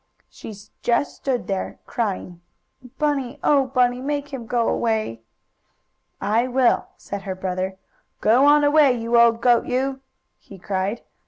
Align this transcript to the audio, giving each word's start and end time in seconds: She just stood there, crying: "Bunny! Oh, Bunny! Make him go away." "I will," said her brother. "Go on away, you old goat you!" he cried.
She 0.31 0.55
just 0.81 1.15
stood 1.17 1.45
there, 1.45 1.77
crying: 1.85 2.41
"Bunny! 2.97 3.39
Oh, 3.43 3.67
Bunny! 3.67 4.01
Make 4.01 4.29
him 4.33 4.47
go 4.47 4.67
away." 4.67 5.21
"I 6.19 6.47
will," 6.47 6.87
said 6.97 7.21
her 7.21 7.35
brother. 7.35 7.77
"Go 8.19 8.47
on 8.47 8.63
away, 8.63 8.93
you 8.93 9.19
old 9.21 9.41
goat 9.43 9.67
you!" 9.67 9.99
he 10.39 10.57
cried. 10.57 11.03